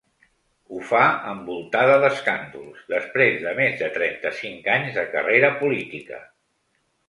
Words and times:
Ho 0.75 0.79
fa 0.91 1.01
envoltada 1.33 1.97
d’escàndols 2.05 2.89
després 2.95 3.39
de 3.45 3.55
més 3.61 3.79
de 3.85 3.93
trenta-cinc 4.01 4.73
anys 4.81 4.99
de 5.01 5.07
carrera 5.15 5.57
política. 5.65 6.27